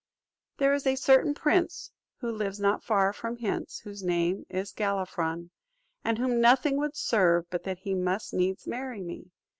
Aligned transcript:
There 0.57 0.73
is 0.73 0.87
a 0.87 0.95
certain 0.95 1.35
prince 1.35 1.91
who 2.21 2.31
lives 2.31 2.59
not 2.59 2.83
far 2.83 3.13
from 3.13 3.37
hence, 3.37 3.81
whose 3.81 4.01
name 4.01 4.47
is 4.49 4.73
Galifron, 4.73 5.51
and 6.03 6.17
whom 6.17 6.41
nothing 6.41 6.77
would 6.77 6.95
serve 6.95 7.45
but 7.51 7.61
that 7.65 7.77
he 7.77 7.93
must 7.93 8.33
needs 8.33 8.65
marry 8.65 9.03
me. 9.03 9.29